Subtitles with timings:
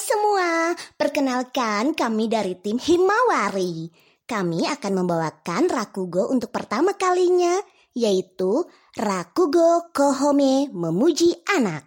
[0.00, 3.92] semua, perkenalkan kami dari tim Himawari.
[4.24, 7.60] Kami akan membawakan Rakugo untuk pertama kalinya,
[7.92, 8.64] yaitu
[8.96, 11.84] Rakugo Kohome Memuji Anak.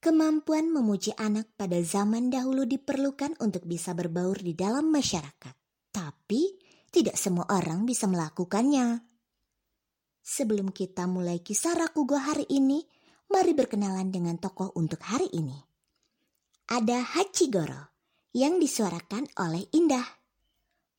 [0.00, 5.54] Kemampuan memuji anak pada zaman dahulu diperlukan untuk bisa berbaur di dalam masyarakat.
[5.90, 6.42] Tapi
[6.94, 9.02] tidak semua orang bisa melakukannya.
[10.22, 12.86] Sebelum kita mulai kisah Rakugo hari ini,
[13.34, 15.75] mari berkenalan dengan tokoh untuk hari ini
[16.66, 17.94] ada Hachigoro
[18.34, 20.06] yang disuarakan oleh Indah.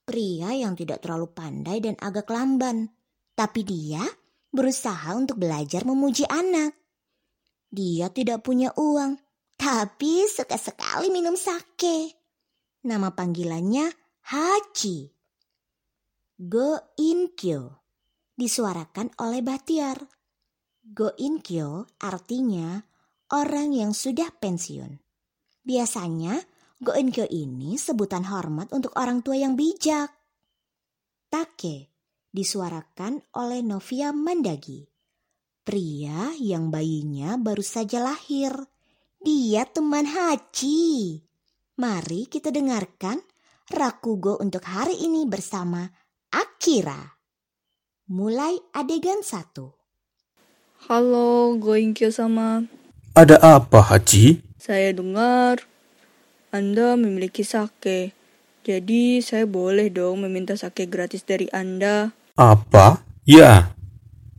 [0.07, 2.87] Pria yang tidak terlalu pandai dan agak lamban,
[3.35, 3.99] tapi dia
[4.47, 6.71] berusaha untuk belajar memuji anak.
[7.67, 9.19] Dia tidak punya uang,
[9.59, 12.15] tapi suka sekali minum sake.
[12.87, 13.91] Nama panggilannya
[14.31, 15.11] Hachi.
[16.39, 17.83] Go Inkyo
[18.39, 19.99] disuarakan oleh Batiar.
[20.79, 22.79] Go Inkyo artinya
[23.35, 25.06] orang yang sudah pensiun.
[25.67, 26.39] Biasanya,
[26.79, 30.07] Goenkyo ini sebutan hormat untuk orang tua yang bijak.
[31.27, 31.91] Take
[32.31, 34.87] disuarakan oleh Novia Mandagi.
[35.67, 38.55] Pria yang bayinya baru saja lahir.
[39.19, 41.19] Dia teman Haji.
[41.83, 43.19] Mari kita dengarkan
[43.67, 45.83] Rakugo untuk hari ini bersama
[46.31, 47.19] Akira.
[48.07, 49.75] Mulai adegan satu.
[50.87, 52.63] Halo, Goinkyo sama.
[53.11, 54.46] Ada apa, Haji?
[54.67, 55.63] Saya dengar
[56.51, 58.11] Anda memiliki sake.
[58.67, 62.11] Jadi saya boleh dong meminta sake gratis dari Anda.
[62.35, 62.99] Apa?
[63.23, 63.71] Ya,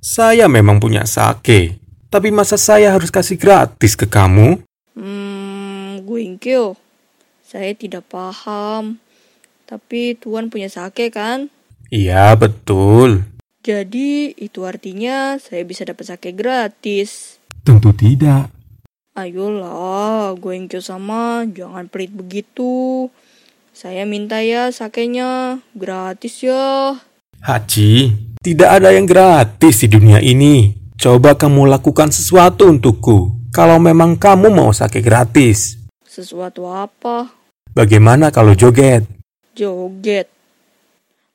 [0.05, 1.81] saya memang punya sake.
[2.13, 4.61] Tapi masa saya harus kasih gratis ke kamu?
[4.93, 6.77] Hmm, Guinkyo.
[7.41, 9.01] Saya tidak paham.
[9.65, 11.49] Tapi Tuan punya sake kan?
[11.89, 13.25] Iya, betul.
[13.65, 17.41] Jadi itu artinya saya bisa dapat sake gratis.
[17.65, 18.58] Tentu tidak.
[19.19, 23.11] Ayolah, Goengkyo sama, jangan pelit begitu.
[23.75, 26.95] Saya minta ya sakenya, gratis ya.
[27.43, 30.71] Haji, tidak ada yang gratis di dunia ini.
[30.95, 33.51] Coba kamu lakukan sesuatu untukku.
[33.51, 35.83] Kalau memang kamu mau sake gratis.
[36.07, 37.27] Sesuatu apa?
[37.75, 39.03] Bagaimana kalau joget?
[39.59, 40.31] Joget.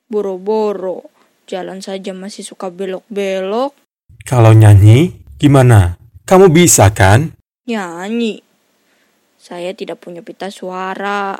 [0.08, 1.04] Boro-boro.
[1.44, 3.76] Jalan saja masih suka belok-belok.
[4.24, 6.00] Kalau nyanyi, gimana?
[6.24, 7.36] Kamu bisa kan?
[7.64, 8.44] Nyanyi.
[9.40, 11.32] Saya tidak punya pita suara.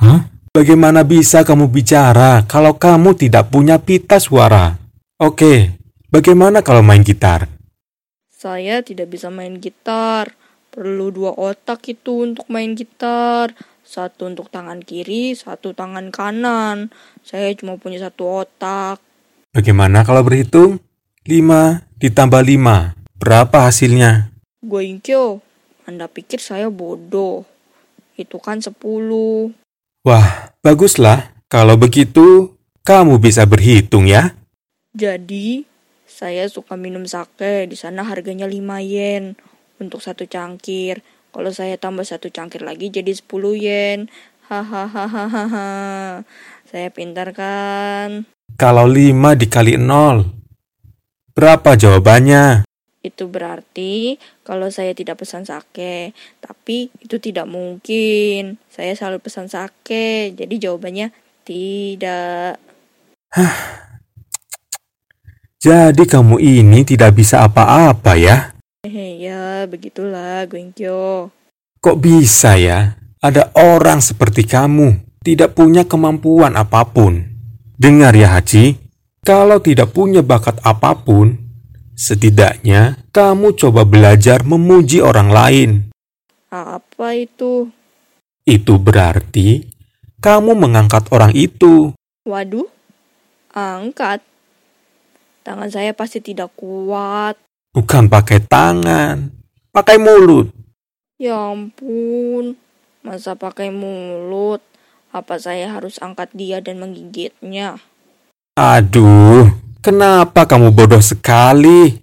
[0.00, 0.20] Hah?
[0.50, 4.74] Bagaimana bisa kamu bicara kalau kamu tidak punya pita suara?
[5.20, 5.78] Oke,
[6.08, 7.46] bagaimana kalau main gitar?
[8.32, 10.32] Saya tidak bisa main gitar.
[10.72, 13.52] Perlu dua otak itu untuk main gitar.
[13.84, 16.88] Satu untuk tangan kiri, satu tangan kanan.
[17.20, 18.96] Saya cuma punya satu otak.
[19.52, 20.80] Bagaimana kalau berhitung?
[21.28, 22.96] 5 ditambah 5.
[23.20, 24.32] Berapa hasilnya?
[24.64, 25.44] Goinkyo,
[25.90, 27.42] anda pikir saya bodoh?
[28.14, 28.70] Itu kan 10.
[30.06, 31.34] Wah, baguslah.
[31.50, 32.54] Kalau begitu,
[32.86, 34.38] kamu bisa berhitung ya.
[34.94, 35.66] Jadi,
[36.06, 37.66] saya suka minum sake.
[37.66, 39.34] Di sana harganya 5 yen
[39.82, 41.02] untuk satu cangkir.
[41.34, 44.06] Kalau saya tambah satu cangkir lagi jadi 10 yen.
[44.46, 46.22] Hahaha.
[46.70, 48.30] Saya pintar kan?
[48.54, 50.26] Kalau 5 dikali 0,
[51.34, 52.69] berapa jawabannya?
[53.00, 56.12] Itu berarti kalau saya tidak pesan sake,
[56.44, 58.60] tapi itu tidak mungkin.
[58.68, 61.08] Saya selalu pesan sake, jadi jawabannya
[61.48, 62.60] tidak.
[65.60, 68.52] Jadi kamu ini tidak bisa apa-apa ya?
[69.20, 71.32] Ya begitulah Gwenkyo.
[71.80, 73.00] Kok bisa ya?
[73.20, 77.24] Ada orang seperti kamu, tidak punya kemampuan apa pun.
[77.80, 78.76] Dengar ya Haji,
[79.24, 81.39] kalau tidak punya bakat apa pun,
[82.00, 85.70] Setidaknya kamu coba belajar memuji orang lain.
[86.48, 87.68] Apa itu?
[88.48, 89.68] Itu berarti
[90.24, 91.92] kamu mengangkat orang itu.
[92.24, 92.64] Waduh,
[93.52, 94.24] angkat.
[95.44, 97.36] Tangan saya pasti tidak kuat.
[97.76, 99.28] Bukan pakai tangan,
[99.68, 100.48] pakai mulut.
[101.20, 102.56] Ya ampun,
[103.04, 104.64] masa pakai mulut?
[105.12, 107.76] Apa saya harus angkat dia dan menggigitnya?
[108.56, 111.96] Aduh, Kenapa kamu bodoh sekali?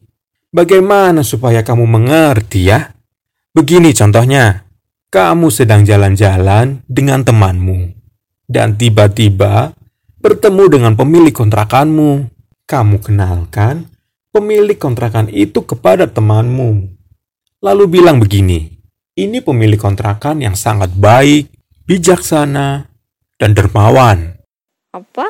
[0.49, 2.89] Bagaimana supaya kamu mengerti ya?
[3.53, 4.65] Begini contohnya,
[5.13, 7.93] kamu sedang jalan-jalan dengan temanmu,
[8.49, 9.77] dan tiba-tiba
[10.17, 12.25] bertemu dengan pemilik kontrakanmu.
[12.65, 13.85] Kamu kenalkan
[14.33, 16.81] pemilik kontrakan itu kepada temanmu.
[17.61, 18.73] Lalu bilang begini,
[19.13, 21.53] ini pemilik kontrakan yang sangat baik,
[21.85, 22.89] bijaksana,
[23.37, 24.41] dan dermawan.
[24.97, 25.29] Apa?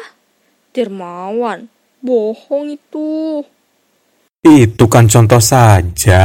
[0.71, 1.76] Dermawan?
[2.01, 3.41] Bohong itu.
[4.45, 6.23] Itu kan contoh saja.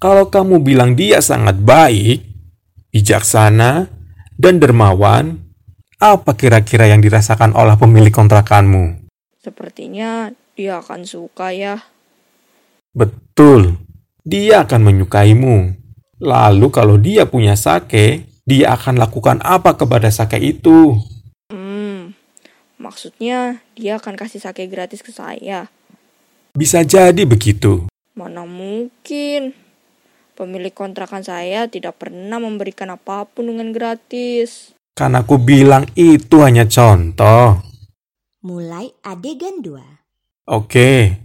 [0.00, 2.24] Kalau kamu bilang dia sangat baik,
[2.92, 3.88] bijaksana,
[4.34, 5.38] dan dermawan,
[6.02, 9.06] apa kira-kira yang dirasakan oleh pemilik kontrakanmu?
[9.40, 11.80] Sepertinya dia akan suka ya.
[12.92, 13.80] Betul,
[14.24, 15.56] dia akan menyukaimu.
[16.24, 20.96] Lalu kalau dia punya sake, dia akan lakukan apa kepada sake itu?
[22.84, 25.72] Maksudnya dia akan kasih sake gratis ke saya.
[26.52, 27.88] Bisa jadi begitu.
[28.12, 29.56] Mana mungkin.
[30.36, 34.76] Pemilik kontrakan saya tidak pernah memberikan apa pun dengan gratis.
[34.92, 37.64] Kan aku bilang itu hanya contoh.
[38.44, 40.52] Mulai adegan 2.
[40.52, 41.16] Oke,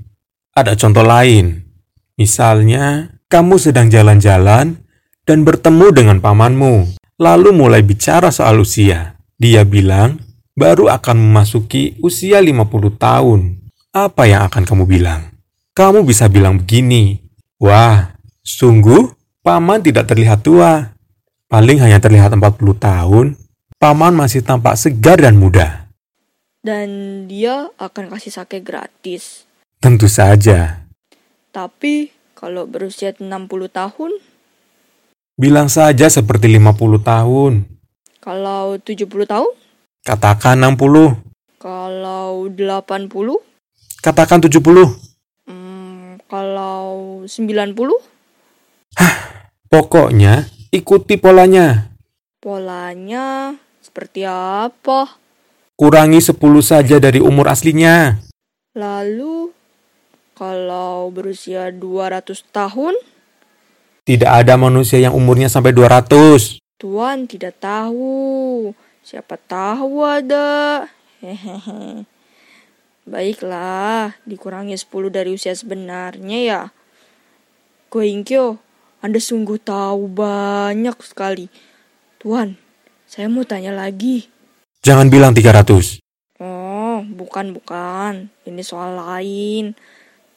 [0.55, 1.67] ada contoh lain.
[2.15, 4.79] Misalnya, kamu sedang jalan-jalan
[5.27, 9.19] dan bertemu dengan pamanmu, lalu mulai bicara soal usia.
[9.35, 10.28] Dia bilang,
[10.59, 13.39] baru akan memasuki usia 50 tahun.
[13.95, 15.31] Apa yang akan kamu bilang?
[15.71, 17.23] Kamu bisa bilang begini,
[17.63, 18.11] Wah,
[18.43, 20.91] sungguh paman tidak terlihat tua.
[21.47, 23.39] Paling hanya terlihat 40 tahun.
[23.79, 25.87] Paman masih tampak segar dan muda.
[26.59, 29.47] Dan dia akan kasih sake gratis.
[29.79, 30.83] Tentu saja.
[31.55, 33.23] Tapi kalau berusia 60
[33.71, 34.11] tahun,
[35.39, 37.63] Bilang saja seperti 50 tahun.
[38.19, 39.51] kalau 70 tahun,
[40.03, 41.19] Katakan 60.
[41.59, 43.43] kalau 80,
[43.99, 44.95] Katakan 70.
[45.45, 47.99] hmm, kalau 90,
[49.69, 51.91] Pokoknya ikuti polanya.
[52.39, 53.53] polanya
[53.83, 55.19] seperti apa?
[55.75, 58.17] Kurangi 10 saja dari umur aslinya.
[58.73, 59.51] Lalu
[60.33, 62.95] kalau berusia 200 tahun,
[63.99, 66.57] Tidak ada manusia yang umurnya sampai 200.
[66.81, 68.73] Tuan tidak tahu.
[69.09, 70.85] Siapa tahu ada.
[71.17, 72.05] Hehehe.
[73.09, 76.61] Baiklah, dikurangi 10 dari usia sebenarnya ya.
[77.89, 78.61] Goingkyo,
[79.01, 81.49] Anda sungguh tahu banyak sekali.
[82.21, 82.53] Tuan,
[83.09, 84.29] saya mau tanya lagi.
[84.85, 86.05] Jangan bilang 300.
[86.37, 88.29] Oh, bukan bukan.
[88.45, 89.73] Ini soal lain.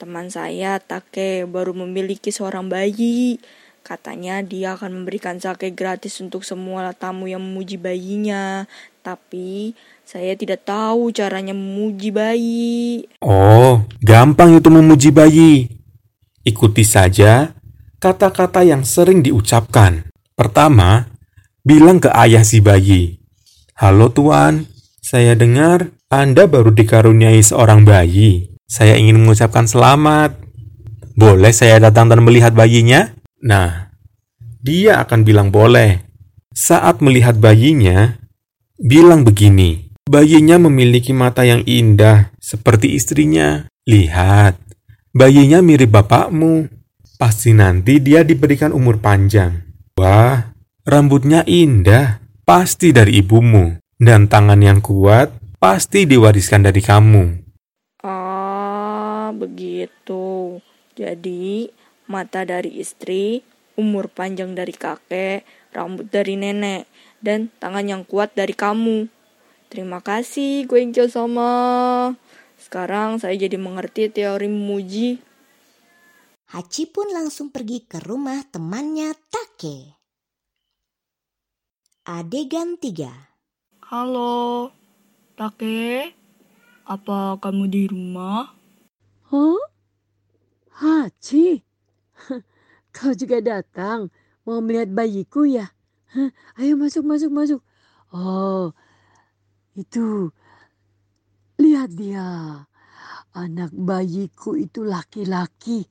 [0.01, 3.37] Teman saya Take baru memiliki seorang bayi.
[3.83, 8.71] Katanya dia akan memberikan sake gratis untuk semua tamu yang memuji bayinya.
[9.03, 9.75] Tapi
[10.07, 13.11] saya tidak tahu caranya memuji bayi.
[13.19, 15.67] Oh, gampang itu memuji bayi.
[16.47, 17.59] Ikuti saja
[17.99, 20.07] kata-kata yang sering diucapkan.
[20.39, 21.11] Pertama,
[21.67, 23.19] bilang ke ayah si bayi.
[23.75, 24.71] Halo tuan,
[25.03, 28.55] saya dengar Anda baru dikaruniai seorang bayi.
[28.71, 30.39] Saya ingin mengucapkan selamat.
[31.19, 33.11] Boleh saya datang dan melihat bayinya?
[33.43, 33.91] Nah,
[34.63, 36.07] dia akan bilang boleh.
[36.55, 38.23] Saat melihat bayinya,
[38.79, 39.91] bilang begini.
[40.07, 43.67] Bayinya memiliki mata yang indah, seperti istrinya.
[43.83, 44.55] Lihat,
[45.11, 46.71] bayinya mirip bapakmu.
[47.19, 49.59] Pasti nanti dia diberikan umur panjang.
[49.99, 50.55] Wah,
[50.87, 53.79] rambutnya indah, pasti dari ibumu.
[53.99, 57.25] Dan tangan yang kuat, pasti diwariskan dari kamu.
[58.03, 60.59] Ah, begitu.
[60.99, 61.71] Jadi,
[62.13, 63.41] mata dari istri,
[63.81, 66.85] umur panjang dari kakek, rambut dari nenek,
[67.25, 69.09] dan tangan yang kuat dari kamu.
[69.73, 72.13] Terima kasih, Goengkyo sama.
[72.61, 75.17] Sekarang saya jadi mengerti teori memuji.
[76.53, 79.97] Hachi pun langsung pergi ke rumah temannya Take.
[82.05, 83.09] Adegan 3.
[83.89, 84.69] Halo,
[85.33, 86.13] Take.
[86.85, 88.53] Apa kamu di rumah?
[89.33, 89.63] Hah?
[90.77, 91.72] Hachi?
[92.97, 94.13] Kau juga datang
[94.47, 95.73] mau melihat bayiku ya?
[96.13, 96.31] Hah?
[96.61, 97.61] Ayo masuk, masuk, masuk.
[98.13, 98.73] Oh,
[99.77, 100.33] itu.
[101.61, 102.29] Lihat dia.
[103.33, 105.89] Anak bayiku itu laki-laki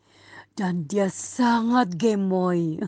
[0.54, 2.78] dan dia sangat gemoy.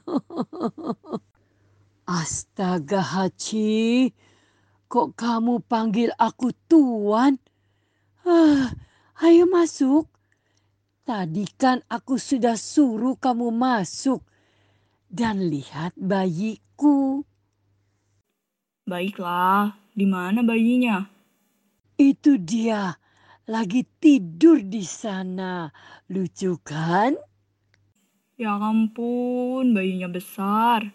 [2.05, 4.12] Astaga Hachi,
[4.91, 7.39] kok kamu panggil aku tuan?
[8.27, 8.69] Ah,
[9.25, 10.12] ayo masuk.
[11.03, 14.24] Tadi kan aku sudah suruh kamu masuk
[15.12, 17.27] dan lihat bayiku.
[18.88, 21.03] Baiklah, di mana bayinya?
[22.00, 22.95] Itu dia
[23.51, 25.67] lagi tidur di sana.
[26.07, 27.19] Lucu kan?
[28.39, 30.88] Ya ampun, bayinya besar.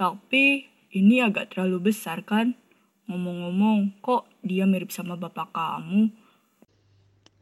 [0.00, 0.64] Tapi
[0.96, 2.56] ini agak terlalu besar kan?
[3.04, 6.08] Ngomong-ngomong, kok dia mirip sama bapak kamu?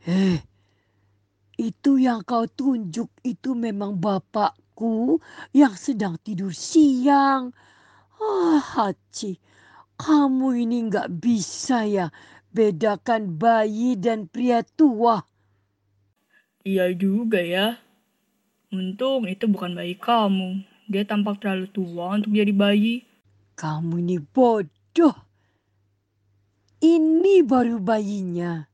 [0.05, 0.43] Eh,
[1.55, 5.23] itu yang kau tunjuk itu memang bapakku
[5.55, 7.55] yang sedang tidur siang.
[8.19, 9.39] Ah, Hachi,
[9.99, 12.11] kamu ini nggak bisa ya
[12.55, 15.23] bedakan bayi dan pria tua.
[16.65, 17.77] Iya juga ya.
[18.73, 20.65] Untung itu bukan bayi kamu.
[20.91, 23.05] Dia tampak terlalu tua untuk jadi bayi.
[23.55, 25.15] Kamu ini bodoh.
[26.83, 28.67] Ini baru bayinya.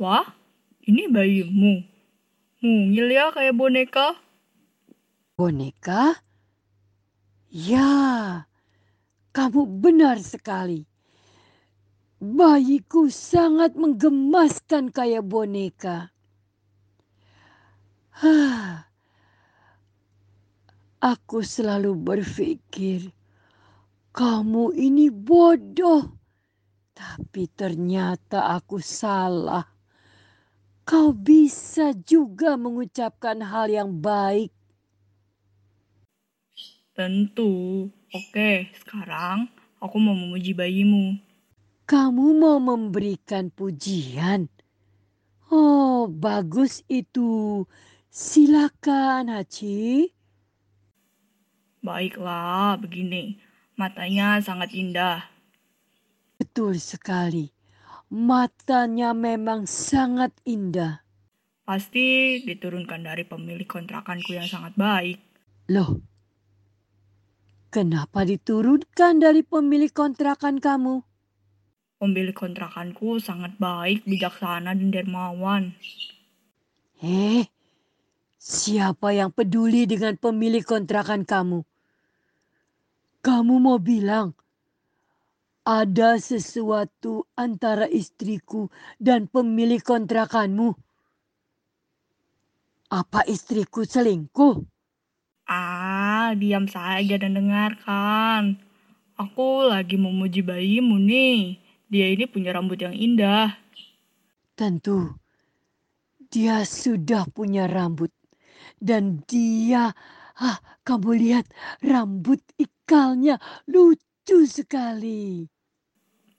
[0.00, 0.39] Wah,
[0.84, 1.74] ini bayimu.
[2.60, 4.20] Mungil ya kayak boneka.
[5.36, 6.20] Boneka?
[7.48, 8.44] Ya,
[9.32, 10.84] kamu benar sekali.
[12.20, 16.12] Bayiku sangat menggemaskan kayak boneka.
[18.20, 18.84] Hah.
[21.00, 23.08] Aku selalu berpikir,
[24.12, 26.12] kamu ini bodoh.
[26.92, 29.64] Tapi ternyata aku salah.
[30.90, 34.50] Kau bisa juga mengucapkan hal yang baik.
[36.98, 37.86] Tentu.
[38.10, 39.46] Oke, sekarang
[39.78, 41.14] aku mau memuji bayimu.
[41.86, 44.50] Kamu mau memberikan pujian?
[45.46, 47.62] Oh, bagus itu.
[48.10, 50.10] Silakan, Haji.
[51.86, 53.38] Baiklah, begini.
[53.78, 55.22] Matanya sangat indah.
[56.34, 57.59] Betul sekali.
[58.10, 61.06] Matanya memang sangat indah.
[61.62, 65.22] Pasti diturunkan dari pemilik kontrakanku yang sangat baik.
[65.70, 66.02] Loh,
[67.70, 71.06] kenapa diturunkan dari pemilik kontrakan kamu?
[72.02, 75.70] Pemilik kontrakanku sangat baik, bijaksana, dan dermawan.
[76.98, 77.46] Eh,
[78.42, 81.62] siapa yang peduli dengan pemilik kontrakan kamu?
[83.22, 84.34] Kamu mau bilang
[85.70, 88.66] ada sesuatu antara istriku
[88.98, 90.74] dan pemilik kontrakanmu?
[92.90, 94.66] Apa istriku selingkuh?
[95.46, 98.58] Ah, diam saja dan dengarkan.
[99.14, 101.62] Aku lagi memuji bayimu nih.
[101.86, 103.54] Dia ini punya rambut yang indah.
[104.58, 105.14] Tentu,
[106.34, 108.10] dia sudah punya rambut.
[108.74, 109.94] Dan dia,
[110.34, 111.46] ah, kamu lihat
[111.78, 113.38] rambut ikalnya
[113.70, 115.46] lucu sekali.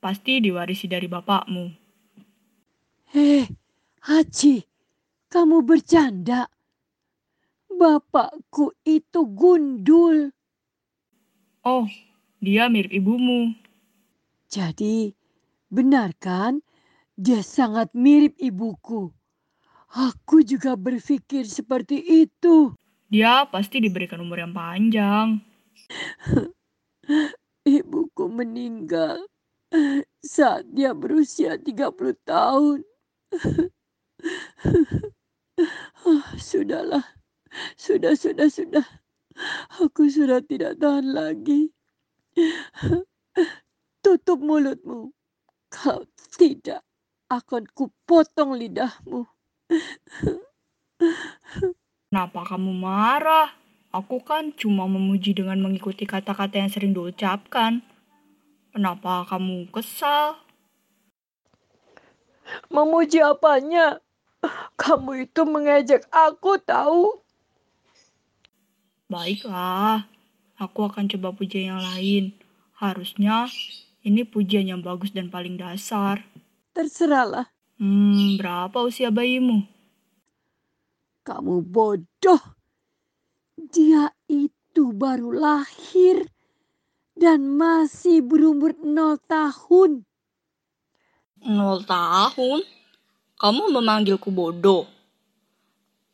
[0.01, 1.65] Pasti diwarisi dari bapakmu.
[3.13, 3.45] Eh,
[4.01, 4.65] Haji,
[5.29, 6.49] kamu bercanda.
[7.69, 10.33] Bapakku itu gundul.
[11.61, 11.85] Oh,
[12.41, 13.53] dia mirip ibumu.
[14.49, 15.13] Jadi,
[15.69, 16.65] benar kan?
[17.13, 19.13] Dia sangat mirip ibuku.
[19.93, 22.73] Aku juga berpikir seperti itu.
[23.05, 25.37] Dia pasti diberikan umur yang panjang.
[27.61, 29.30] Ibuku meninggal
[30.21, 32.79] saat dia berusia 30 tahun.
[36.01, 37.05] Ah, Sudahlah,
[37.77, 38.87] sudah, sudah, sudah.
[39.79, 41.69] Aku sudah tidak tahan lagi.
[44.03, 45.13] Tutup mulutmu.
[45.71, 46.03] Kau
[46.35, 46.83] tidak
[47.31, 49.23] akan kupotong lidahmu.
[52.11, 53.55] Kenapa kamu marah?
[53.91, 57.83] Aku kan cuma memuji dengan mengikuti kata-kata yang sering diucapkan.
[58.71, 60.39] Kenapa kamu kesal?
[62.71, 63.99] Memuji apanya?
[64.81, 67.19] Kamu itu mengejek aku tahu.
[69.11, 70.07] Baiklah,
[70.55, 72.31] aku akan coba pujian yang lain.
[72.79, 73.51] Harusnya
[74.07, 76.23] ini pujian yang bagus dan paling dasar.
[76.71, 77.51] Terserahlah.
[77.75, 79.67] Hmm, berapa usia bayimu?
[81.27, 82.41] Kamu bodoh.
[83.59, 86.25] Dia itu baru lahir
[87.21, 90.01] dan masih berumur nol tahun.
[91.45, 92.65] Nol tahun?
[93.37, 94.89] Kamu memanggilku bodoh.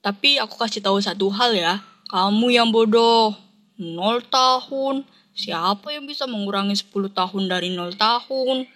[0.04, 1.80] Tapi aku kasih tahu satu hal ya.
[2.12, 3.32] Kamu yang bodoh.
[3.80, 5.08] Nol tahun.
[5.32, 8.68] Siapa yang bisa mengurangi 10 tahun dari nol tahun?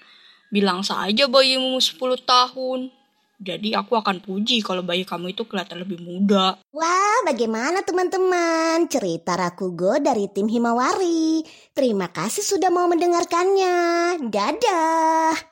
[0.54, 2.96] Bilang saja bayimu 10 tahun.
[3.42, 6.62] Jadi aku akan puji kalau bayi kamu itu kelihatan lebih muda.
[6.70, 8.86] Wah, bagaimana teman-teman?
[8.86, 11.42] Cerita Rakugo dari tim Himawari.
[11.74, 14.22] Terima kasih sudah mau mendengarkannya.
[14.30, 15.51] Dadah.